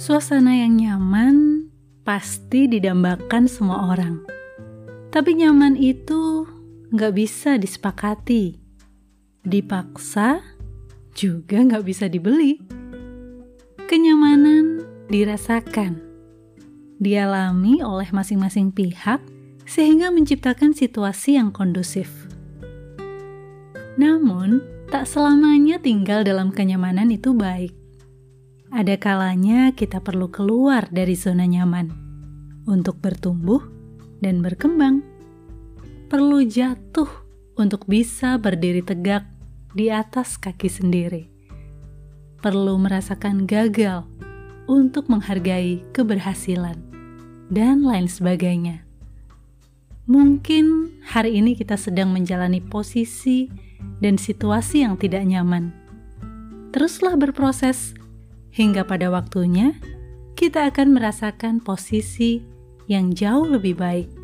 Suasana 0.00 0.56
yang 0.56 0.80
nyaman 0.80 1.68
pasti 2.08 2.64
didambakan 2.64 3.44
semua 3.44 3.92
orang. 3.92 4.24
Tapi 5.12 5.36
nyaman 5.36 5.76
itu 5.76 6.48
nggak 6.88 7.12
bisa 7.12 7.60
disepakati. 7.60 8.56
Dipaksa 9.44 10.40
juga 11.12 11.60
nggak 11.60 11.84
bisa 11.84 12.08
dibeli. 12.08 12.64
Kenyamanan 13.84 14.80
dirasakan, 15.12 16.00
dialami 16.96 17.84
oleh 17.84 18.08
masing-masing 18.08 18.72
pihak 18.72 19.20
sehingga 19.68 20.08
menciptakan 20.08 20.72
situasi 20.72 21.36
yang 21.36 21.52
kondusif. 21.52 22.08
Namun, 24.00 24.64
tak 24.88 25.04
selamanya 25.04 25.76
tinggal 25.76 26.24
dalam 26.24 26.48
kenyamanan 26.48 27.12
itu 27.12 27.36
baik. 27.36 27.79
Ada 28.70 29.02
kalanya 29.02 29.74
kita 29.74 29.98
perlu 29.98 30.30
keluar 30.30 30.86
dari 30.94 31.18
zona 31.18 31.42
nyaman 31.42 31.90
untuk 32.70 33.02
bertumbuh 33.02 33.58
dan 34.22 34.46
berkembang. 34.46 35.02
Perlu 36.06 36.46
jatuh 36.46 37.10
untuk 37.58 37.90
bisa 37.90 38.38
berdiri 38.38 38.86
tegak 38.86 39.26
di 39.74 39.90
atas 39.90 40.38
kaki 40.38 40.70
sendiri. 40.70 41.26
Perlu 42.38 42.78
merasakan 42.78 43.42
gagal 43.42 44.06
untuk 44.70 45.10
menghargai 45.10 45.82
keberhasilan 45.90 46.78
dan 47.50 47.82
lain 47.82 48.06
sebagainya. 48.06 48.86
Mungkin 50.06 50.94
hari 51.10 51.42
ini 51.42 51.58
kita 51.58 51.74
sedang 51.74 52.14
menjalani 52.14 52.62
posisi 52.62 53.50
dan 53.98 54.14
situasi 54.14 54.86
yang 54.86 54.94
tidak 54.94 55.26
nyaman. 55.26 55.74
Teruslah 56.70 57.18
berproses 57.18 57.98
hingga 58.50 58.86
pada 58.86 59.08
waktunya 59.10 59.74
kita 60.34 60.68
akan 60.70 60.96
merasakan 60.96 61.60
posisi 61.60 62.42
yang 62.90 63.14
jauh 63.14 63.46
lebih 63.46 63.78
baik. 63.78 64.19